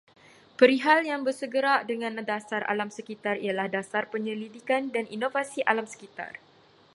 [0.59, 6.31] Perihal yang bersegerak dengan dasar alam sekitar ialah dasar penyelidikan dan inovasi alam sekitar